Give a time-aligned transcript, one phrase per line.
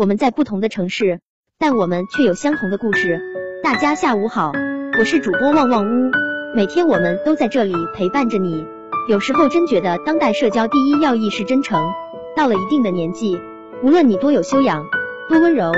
[0.00, 1.20] 我们在不同的城市，
[1.58, 3.20] 但我们却有相同的故事。
[3.62, 4.50] 大家下午好，
[4.98, 6.10] 我是主播旺旺屋，
[6.56, 8.64] 每天我们都在这里陪伴着你。
[9.10, 11.86] 有时候真觉得当代社交第一要义是真诚。
[12.34, 13.38] 到了一定的年纪，
[13.82, 14.86] 无论你多有修养、
[15.28, 15.70] 多温柔、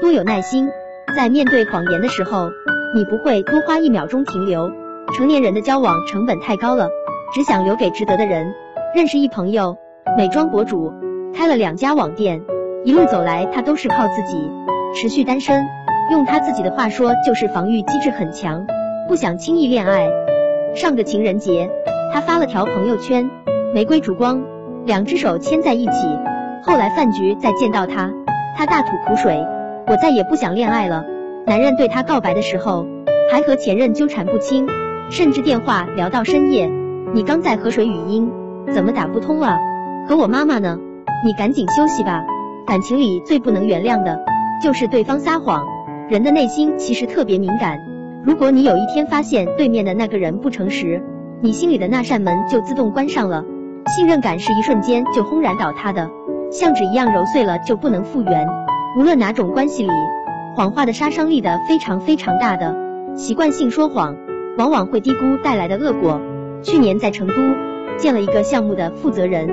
[0.00, 0.68] 多有耐心，
[1.16, 2.50] 在面对谎言的时候，
[2.94, 4.70] 你不会多花一秒钟停留。
[5.16, 6.90] 成年人的交往成本太高了，
[7.32, 8.54] 只想留给值得的人。
[8.94, 9.76] 认识一朋友，
[10.16, 10.92] 美妆博主，
[11.34, 12.40] 开了两家网店，
[12.84, 14.50] 一路走来他都是靠自己，
[14.94, 15.64] 持续单身。
[16.10, 18.66] 用他自己的话说，就是防御机制很强，
[19.08, 20.06] 不想轻易恋爱。
[20.74, 21.70] 上个情人节，
[22.12, 23.30] 他发了条朋友圈，
[23.72, 24.42] 玫瑰烛光，
[24.84, 25.92] 两只手牵在一起。
[26.62, 28.12] 后来饭局再见到他，
[28.58, 29.42] 他大吐苦水，
[29.86, 31.06] 我再也不想恋爱了。
[31.46, 32.86] 男人对他告白的时候，
[33.32, 34.68] 还和前任纠缠不清，
[35.08, 36.70] 甚至电话聊到深夜。
[37.14, 38.30] 你刚在河水语音。
[38.72, 39.58] 怎么打不通了？
[40.08, 40.78] 和我妈妈呢？
[41.24, 42.24] 你赶紧休息吧。
[42.66, 44.18] 感情里最不能原谅的
[44.62, 45.64] 就是对方撒谎。
[46.08, 47.78] 人的内心其实特别敏感，
[48.24, 51.02] 如果你有一天发现对面的那个人不诚实，
[51.40, 53.44] 你心里的那扇门就自动关上了。
[53.94, 56.10] 信任感是一瞬间就轰然倒塌的，
[56.50, 58.46] 像纸一样揉碎了就不能复原。
[58.98, 59.90] 无论哪种关系里，
[60.56, 62.74] 谎话的杀伤力的非常非常大的。
[63.16, 64.16] 习惯性说谎，
[64.56, 66.20] 往往会低估带来的恶果。
[66.62, 67.34] 去年在成都。
[67.96, 69.48] 见了一个项目的负责人，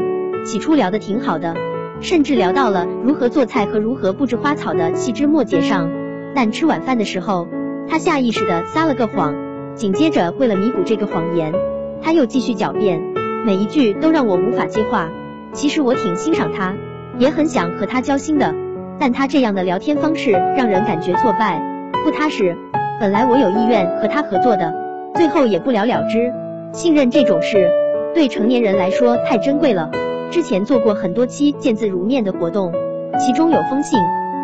[0.45, 1.53] 起初聊得挺好的，
[2.01, 5.89] 甚至聊到了如何做菜和如何布置花草的细枝末节上。
[6.33, 7.47] 但吃晚饭的时候，
[7.87, 9.35] 他下意识的撒了个谎，
[9.75, 11.53] 紧接着为了弥补这个谎言，
[12.01, 13.01] 他又继续狡辩，
[13.45, 15.09] 每一句都让我无法接话。
[15.53, 16.73] 其实我挺欣赏他，
[17.17, 18.55] 也很想和他交心的，
[18.99, 21.61] 但他这样的聊天方式让人感觉挫败、
[22.03, 22.57] 不踏实。
[22.99, 24.73] 本来我有意愿和他合作的，
[25.15, 26.31] 最后也不了了之。
[26.73, 27.69] 信任这种事。
[28.13, 29.89] 对成年人来说太珍贵了。
[30.31, 32.71] 之前做过很多期见字如面的活动，
[33.19, 33.99] 其中有封信。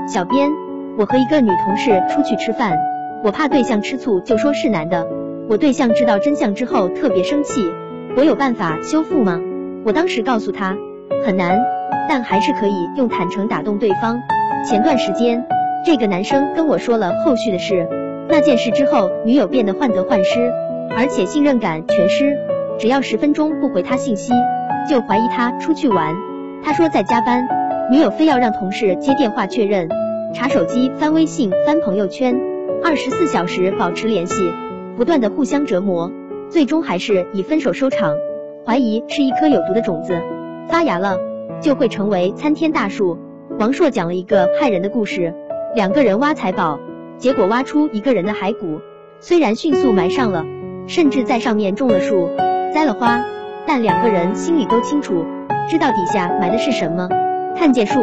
[0.05, 0.51] 小编，
[0.97, 2.77] 我和一个女同事出去吃饭，
[3.23, 5.07] 我怕对象吃醋就说是男的。
[5.49, 7.61] 我对象知道真相之后特别生气，
[8.17, 9.39] 我有办法修复吗？
[9.85, 10.75] 我当时告诉他
[11.25, 11.57] 很难，
[12.09, 14.19] 但还是可以用坦诚打动对方。
[14.69, 15.45] 前段时间，
[15.85, 17.87] 这个男生跟我说了后续的事。
[18.27, 20.51] 那件事之后，女友变得患得患失，
[20.97, 22.37] 而且信任感全失。
[22.77, 24.33] 只要十分钟不回他信息，
[24.89, 26.15] 就怀疑他出去玩。
[26.63, 27.47] 他说在加班，
[27.91, 29.89] 女友非要让同事接电话确认，
[30.33, 32.39] 查手机、翻微信、翻朋友圈，
[32.83, 34.35] 二十四小时保持联系，
[34.95, 36.11] 不断的互相折磨，
[36.49, 38.15] 最终还是以分手收场。
[38.65, 40.19] 怀疑是一颗有毒的种子，
[40.67, 41.17] 发芽了
[41.61, 43.17] 就会成为参天大树。
[43.59, 45.33] 王朔讲了一个害人的故事：
[45.75, 46.79] 两个人挖财宝，
[47.17, 48.81] 结果挖出一个人的骸骨，
[49.19, 50.45] 虽然迅速埋上了，
[50.87, 52.29] 甚至在上面种了树。
[52.73, 53.23] 栽了花，
[53.67, 55.25] 但两个人心里都清楚，
[55.67, 57.09] 知道底下埋的是什么。
[57.55, 57.99] 看见树，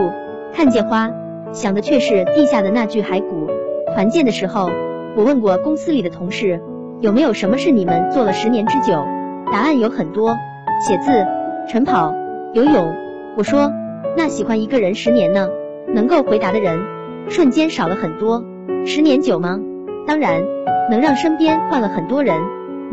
[0.52, 1.10] 看见花，
[1.52, 3.48] 想的却是地下的那具骸骨。
[3.94, 4.68] 团建的时候，
[5.16, 6.60] 我问过公司里的同事，
[7.00, 9.04] 有没有什么是你们做了十年之久？
[9.50, 10.36] 答案有很多，
[10.86, 11.24] 写字、
[11.68, 12.14] 晨跑、
[12.52, 12.92] 游泳。
[13.36, 13.72] 我说，
[14.16, 15.48] 那喜欢一个人十年呢？
[15.94, 16.78] 能够回答的人
[17.28, 18.44] 瞬间少了很多。
[18.84, 19.58] 十年久吗？
[20.06, 20.42] 当然，
[20.90, 22.36] 能让身边换了很多人。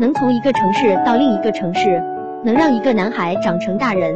[0.00, 2.02] 能从一个城市到另一个城市，
[2.44, 4.14] 能让一个男孩长成大人，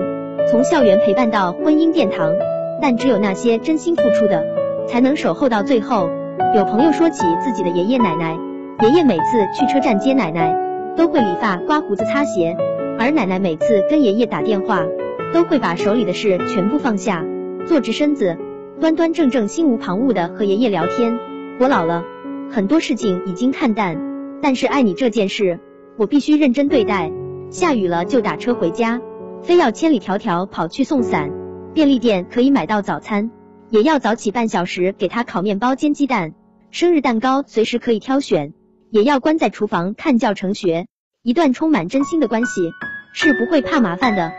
[0.50, 2.32] 从校园陪伴到婚姻殿堂。
[2.78, 4.44] 但只有那些真心付出的，
[4.86, 6.10] 才能守候到最后。
[6.54, 8.36] 有朋友说起自己的爷爷奶奶，
[8.82, 9.22] 爷爷每次
[9.58, 10.54] 去车站接奶奶，
[10.96, 12.54] 都会理发、刮胡子、擦鞋，
[12.98, 14.84] 而奶奶每次跟爷爷打电话，
[15.32, 17.24] 都会把手里的事全部放下，
[17.66, 18.36] 坐直身子，
[18.78, 21.18] 端端正正、心无旁骛的和爷爷聊天。
[21.58, 22.04] 我老了，
[22.50, 23.96] 很多事情已经看淡，
[24.42, 25.60] 但是爱你这件事。
[25.96, 27.10] 我必须认真对待。
[27.50, 29.00] 下雨了就打车回家，
[29.42, 31.30] 非要千里迢迢跑去送伞。
[31.72, 33.30] 便利店可以买到早餐，
[33.70, 36.32] 也要早起半小时给他烤面包煎鸡蛋。
[36.70, 38.52] 生日蛋糕随时可以挑选，
[38.90, 40.86] 也要关在厨房看教程学。
[41.22, 42.70] 一段充满真心的关系
[43.12, 44.32] 是不会怕麻烦的。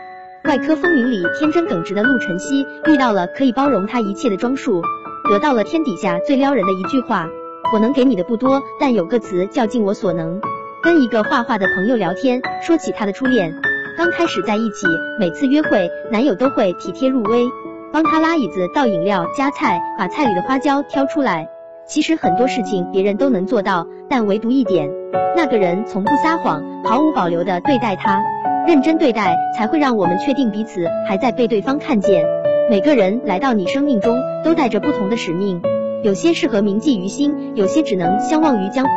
[0.44, 4.82] 外科风云里天真耿直的陆晨曦遇到了可以包容他一切的庄树，
[5.30, 7.28] 得到了天底下最撩人的一句话：
[7.72, 10.40] 我能给你的不多，但有个词叫尽我所能。
[10.80, 13.52] 跟一个画画的朋友聊天，说起他的初恋，
[13.96, 14.86] 刚开始在一起，
[15.18, 17.46] 每次约会，男友都会体贴入微，
[17.92, 21.48] 帮他拉椅子、倒饮料、夹菜，把菜里的花椒挑出来。
[21.88, 24.88] 其实很多事情别人都能做到，但唯独一点，
[25.36, 28.22] 那个人从不撒谎，毫无保留的对待他，
[28.64, 32.24] 认真对待，才会让我们确定彼此还在被对方看见。
[32.70, 35.60] 每个人来到你生命中，都带着不同的使命，
[36.04, 38.90] 有些适合铭记于心，有些只能相忘于江湖。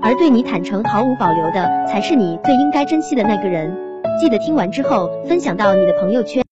[0.00, 3.76] 而对你坦诚毫无保留的，才是你最应该珍惜的那个人。
[4.20, 6.47] 记得听完之后分享到你的朋友圈。